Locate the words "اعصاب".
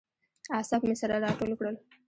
0.57-0.81